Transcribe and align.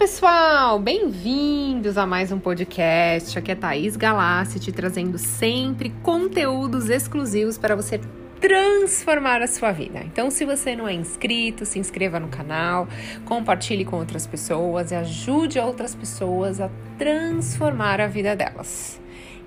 pessoal! 0.00 0.78
Bem-vindos 0.78 1.98
a 1.98 2.06
mais 2.06 2.32
um 2.32 2.38
podcast. 2.38 3.38
Aqui 3.38 3.52
é 3.52 3.54
Thaís 3.54 3.96
Galassi 3.96 4.58
te 4.58 4.72
trazendo 4.72 5.18
sempre 5.18 5.90
conteúdos 6.02 6.88
exclusivos 6.88 7.58
para 7.58 7.76
você 7.76 8.00
transformar 8.40 9.42
a 9.42 9.46
sua 9.46 9.72
vida. 9.72 10.00
Então, 10.02 10.30
se 10.30 10.46
você 10.46 10.74
não 10.74 10.88
é 10.88 10.94
inscrito, 10.94 11.66
se 11.66 11.78
inscreva 11.78 12.18
no 12.18 12.28
canal, 12.28 12.88
compartilhe 13.26 13.84
com 13.84 13.96
outras 13.96 14.26
pessoas 14.26 14.90
e 14.90 14.94
ajude 14.94 15.58
outras 15.58 15.94
pessoas 15.94 16.62
a 16.62 16.70
transformar 16.96 18.00
a 18.00 18.06
vida 18.06 18.34
delas. 18.34 18.98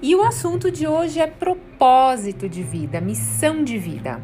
E 0.04 0.14
o 0.14 0.22
assunto 0.22 0.70
de 0.70 0.86
hoje 0.86 1.20
é 1.20 1.26
propósito 1.26 2.48
de 2.48 2.62
vida, 2.62 3.02
missão 3.02 3.64
de 3.64 3.80
vida. 3.80 4.22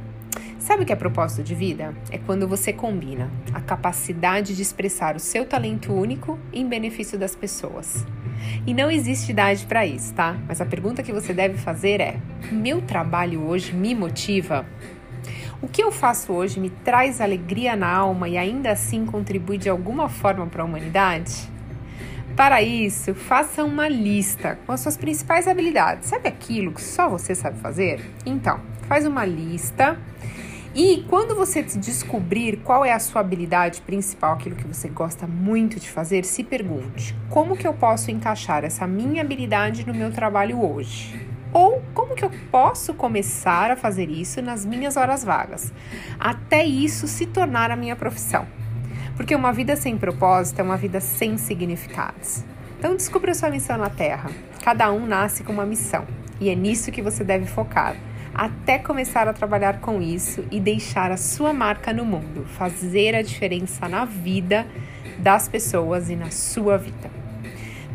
Sabe 0.59 0.83
o 0.83 0.85
que 0.85 0.91
é 0.91 0.95
propósito 0.95 1.41
de 1.41 1.55
vida? 1.55 1.95
É 2.11 2.17
quando 2.17 2.45
você 2.45 2.73
combina 2.73 3.31
a 3.53 3.61
capacidade 3.61 4.53
de 4.53 4.61
expressar 4.61 5.15
o 5.15 5.19
seu 5.19 5.45
talento 5.45 5.93
único 5.93 6.37
em 6.51 6.67
benefício 6.67 7.17
das 7.17 7.33
pessoas. 7.33 8.05
E 8.67 8.73
não 8.73 8.91
existe 8.91 9.31
idade 9.31 9.65
para 9.65 9.85
isso, 9.85 10.13
tá? 10.13 10.37
Mas 10.45 10.59
a 10.59 10.65
pergunta 10.65 11.01
que 11.01 11.13
você 11.13 11.33
deve 11.33 11.57
fazer 11.57 12.01
é: 12.01 12.19
meu 12.51 12.81
trabalho 12.81 13.41
hoje 13.47 13.73
me 13.73 13.95
motiva? 13.95 14.65
O 15.61 15.67
que 15.67 15.81
eu 15.81 15.93
faço 15.93 16.33
hoje 16.33 16.59
me 16.59 16.69
traz 16.69 17.21
alegria 17.21 17.75
na 17.75 17.89
alma 17.89 18.27
e 18.27 18.37
ainda 18.37 18.71
assim 18.71 19.05
contribui 19.05 19.57
de 19.57 19.69
alguma 19.69 20.09
forma 20.09 20.45
para 20.45 20.61
a 20.61 20.65
humanidade? 20.65 21.49
Para 22.35 22.61
isso, 22.61 23.15
faça 23.15 23.63
uma 23.63 23.87
lista 23.87 24.59
com 24.65 24.73
as 24.73 24.81
suas 24.81 24.97
principais 24.97 25.47
habilidades. 25.47 26.09
Sabe 26.09 26.27
aquilo 26.27 26.73
que 26.73 26.81
só 26.81 27.09
você 27.09 27.33
sabe 27.33 27.59
fazer? 27.59 28.01
Então, 28.25 28.59
faz 28.87 29.05
uma 29.05 29.25
lista 29.25 29.97
e 30.75 31.03
quando 31.09 31.35
você 31.35 31.63
descobrir 31.63 32.57
qual 32.57 32.85
é 32.85 32.93
a 32.93 32.99
sua 32.99 33.21
habilidade 33.21 33.81
principal, 33.81 34.33
aquilo 34.33 34.55
que 34.55 34.67
você 34.67 34.87
gosta 34.87 35.25
muito 35.25 35.79
de 35.79 35.89
fazer, 35.89 36.23
se 36.23 36.43
pergunte: 36.43 37.15
como 37.29 37.57
que 37.57 37.67
eu 37.67 37.73
posso 37.73 38.11
encaixar 38.11 38.63
essa 38.63 38.85
minha 38.85 39.21
habilidade 39.21 39.85
no 39.85 39.93
meu 39.93 40.11
trabalho 40.11 40.63
hoje? 40.63 41.27
Ou 41.51 41.81
como 41.95 42.13
que 42.13 42.23
eu 42.23 42.31
posso 42.51 42.93
começar 42.93 43.71
a 43.71 43.75
fazer 43.75 44.07
isso 44.11 44.39
nas 44.39 44.63
minhas 44.63 44.95
horas 44.95 45.23
vagas, 45.23 45.73
até 46.19 46.63
isso 46.63 47.07
se 47.07 47.25
tornar 47.25 47.71
a 47.71 47.75
minha 47.75 47.95
profissão? 47.95 48.45
Porque 49.15 49.35
uma 49.35 49.51
vida 49.51 49.75
sem 49.75 49.97
propósito 49.97 50.59
é 50.59 50.63
uma 50.63 50.77
vida 50.77 51.01
sem 51.01 51.37
significados. 51.37 52.43
Então 52.77 52.95
descubra 52.95 53.33
sua 53.33 53.49
missão 53.49 53.77
na 53.77 53.89
Terra. 53.89 54.29
Cada 54.63 54.91
um 54.91 55.07
nasce 55.07 55.43
com 55.43 55.51
uma 55.51 55.65
missão 55.65 56.05
e 56.39 56.49
é 56.49 56.55
nisso 56.55 56.91
que 56.91 57.01
você 57.01 57.23
deve 57.23 57.47
focar 57.47 57.95
até 58.33 58.77
começar 58.77 59.27
a 59.27 59.33
trabalhar 59.33 59.79
com 59.79 60.01
isso 60.01 60.45
e 60.51 60.59
deixar 60.59 61.11
a 61.11 61.17
sua 61.17 61.53
marca 61.53 61.93
no 61.93 62.05
mundo, 62.05 62.45
fazer 62.45 63.15
a 63.15 63.21
diferença 63.21 63.87
na 63.87 64.05
vida 64.05 64.65
das 65.17 65.47
pessoas 65.47 66.09
e 66.09 66.15
na 66.15 66.31
sua 66.31 66.77
vida. 66.77 67.11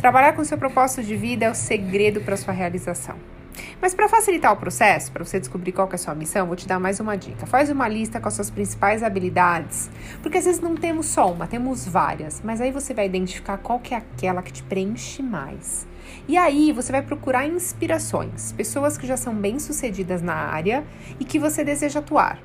Trabalhar 0.00 0.34
com 0.34 0.44
seu 0.44 0.58
propósito 0.58 1.02
de 1.02 1.16
vida 1.16 1.46
é 1.46 1.50
o 1.50 1.54
segredo 1.54 2.20
para 2.20 2.36
sua 2.36 2.52
realização. 2.52 3.33
Mas 3.80 3.94
para 3.94 4.08
facilitar 4.08 4.52
o 4.52 4.56
processo, 4.56 5.12
para 5.12 5.24
você 5.24 5.38
descobrir 5.38 5.72
qual 5.72 5.88
é 5.90 5.94
a 5.94 5.98
sua 5.98 6.14
missão, 6.14 6.46
vou 6.46 6.56
te 6.56 6.66
dar 6.66 6.80
mais 6.80 7.00
uma 7.00 7.16
dica. 7.16 7.46
Faz 7.46 7.70
uma 7.70 7.86
lista 7.88 8.20
com 8.20 8.28
as 8.28 8.34
suas 8.34 8.50
principais 8.50 9.02
habilidades, 9.02 9.90
porque 10.22 10.38
às 10.38 10.44
vezes 10.44 10.60
não 10.60 10.74
temos 10.74 11.06
só 11.06 11.30
uma, 11.30 11.46
temos 11.46 11.86
várias, 11.86 12.40
mas 12.42 12.60
aí 12.60 12.72
você 12.72 12.92
vai 12.94 13.06
identificar 13.06 13.58
qual 13.58 13.78
que 13.78 13.94
é 13.94 13.98
aquela 13.98 14.42
que 14.42 14.52
te 14.52 14.62
preenche 14.62 15.22
mais. 15.22 15.86
E 16.26 16.36
aí 16.36 16.72
você 16.72 16.92
vai 16.92 17.02
procurar 17.02 17.46
inspirações, 17.46 18.52
pessoas 18.52 18.96
que 18.98 19.06
já 19.06 19.16
são 19.16 19.34
bem-sucedidas 19.34 20.22
na 20.22 20.34
área 20.34 20.84
e 21.20 21.24
que 21.24 21.38
você 21.38 21.64
deseja 21.64 22.00
atuar. 22.00 22.38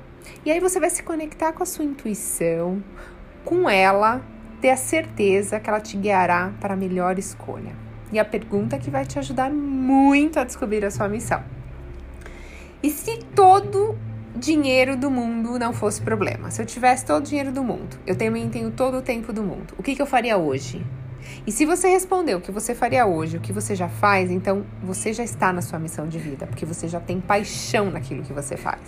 E 0.44 0.50
aí 0.50 0.60
você 0.60 0.78
vai 0.78 0.90
se 0.90 1.02
conectar 1.02 1.52
com 1.52 1.62
a 1.62 1.66
sua 1.66 1.84
intuição, 1.84 2.82
com 3.44 3.68
ela, 3.68 4.22
ter 4.60 4.70
a 4.70 4.76
certeza 4.76 5.58
que 5.58 5.68
ela 5.68 5.80
te 5.80 5.96
guiará 5.96 6.52
para 6.60 6.74
a 6.74 6.76
melhor 6.76 7.18
escolha. 7.18 7.89
E 8.12 8.18
a 8.18 8.24
pergunta 8.24 8.78
que 8.78 8.90
vai 8.90 9.04
te 9.04 9.18
ajudar 9.18 9.50
muito 9.50 10.38
a 10.38 10.44
descobrir 10.44 10.84
a 10.84 10.90
sua 10.90 11.08
missão. 11.08 11.42
E 12.82 12.90
se 12.90 13.18
todo 13.34 13.96
dinheiro 14.34 14.96
do 14.96 15.10
mundo 15.10 15.58
não 15.58 15.72
fosse 15.72 16.00
problema? 16.00 16.50
Se 16.50 16.62
eu 16.62 16.66
tivesse 16.66 17.04
todo 17.04 17.24
o 17.24 17.26
dinheiro 17.26 17.52
do 17.52 17.62
mundo, 17.62 17.98
eu 18.06 18.16
também 18.16 18.48
tenho 18.48 18.70
todo 18.70 18.98
o 18.98 19.02
tempo 19.02 19.32
do 19.32 19.42
mundo, 19.42 19.74
o 19.76 19.82
que, 19.82 19.94
que 19.94 20.02
eu 20.02 20.06
faria 20.06 20.36
hoje? 20.36 20.84
E 21.46 21.52
se 21.52 21.66
você 21.66 21.88
respondeu 21.88 22.38
o 22.38 22.40
que 22.40 22.50
você 22.50 22.74
faria 22.74 23.06
hoje, 23.06 23.36
o 23.36 23.40
que 23.40 23.52
você 23.52 23.74
já 23.74 23.88
faz, 23.88 24.30
então 24.30 24.64
você 24.82 25.12
já 25.12 25.22
está 25.22 25.52
na 25.52 25.62
sua 25.62 25.78
missão 25.78 26.08
de 26.08 26.18
vida, 26.18 26.46
porque 26.46 26.64
você 26.64 26.88
já 26.88 27.00
tem 27.00 27.20
paixão 27.20 27.90
naquilo 27.90 28.22
que 28.22 28.32
você 28.32 28.56
faz. 28.56 28.80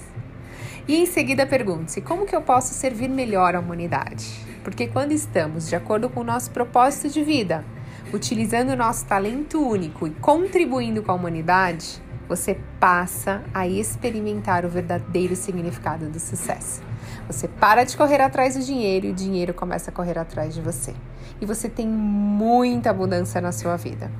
E 0.88 0.96
em 0.96 1.06
seguida 1.06 1.46
pergunte-se: 1.46 2.00
como 2.00 2.26
que 2.26 2.34
eu 2.34 2.42
posso 2.42 2.74
servir 2.74 3.08
melhor 3.08 3.54
à 3.54 3.60
humanidade? 3.60 4.26
Porque 4.64 4.86
quando 4.86 5.12
estamos 5.12 5.68
de 5.68 5.76
acordo 5.76 6.08
com 6.08 6.20
o 6.20 6.24
nosso 6.24 6.50
propósito 6.50 7.08
de 7.08 7.22
vida, 7.22 7.64
utilizando 8.12 8.70
o 8.70 8.76
nosso 8.76 9.04
talento 9.06 9.60
único 9.60 10.06
e 10.06 10.10
contribuindo 10.10 11.02
com 11.02 11.12
a 11.12 11.14
humanidade, 11.14 12.02
você 12.28 12.58
passa 12.78 13.42
a 13.52 13.66
experimentar 13.66 14.64
o 14.64 14.68
verdadeiro 14.68 15.36
significado 15.36 16.08
do 16.08 16.18
sucesso. 16.18 16.82
Você 17.26 17.46
para 17.48 17.84
de 17.84 17.96
correr 17.96 18.20
atrás 18.20 18.56
do 18.56 18.64
dinheiro 18.64 19.06
e 19.06 19.10
o 19.10 19.14
dinheiro 19.14 19.52
começa 19.52 19.90
a 19.90 19.92
correr 19.92 20.18
atrás 20.18 20.54
de 20.54 20.60
você. 20.60 20.94
E 21.40 21.46
você 21.46 21.68
tem 21.68 21.86
muita 21.86 22.92
mudança 22.92 23.40
na 23.40 23.52
sua 23.52 23.76
vida. 23.76 24.10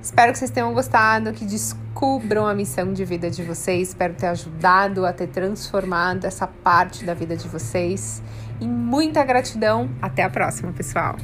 Espero 0.00 0.32
que 0.32 0.38
vocês 0.38 0.50
tenham 0.50 0.72
gostado, 0.74 1.32
que 1.32 1.46
descubram 1.46 2.46
a 2.46 2.54
missão 2.54 2.92
de 2.92 3.04
vida 3.04 3.30
de 3.30 3.42
vocês. 3.42 3.88
Espero 3.88 4.14
ter 4.14 4.26
ajudado 4.26 5.06
a 5.06 5.12
ter 5.12 5.28
transformado 5.28 6.26
essa 6.26 6.46
parte 6.46 7.04
da 7.04 7.14
vida 7.14 7.34
de 7.36 7.48
vocês. 7.48 8.22
E 8.60 8.66
muita 8.66 9.24
gratidão. 9.24 9.88
Até 10.02 10.22
a 10.22 10.28
próxima, 10.28 10.72
pessoal! 10.72 11.16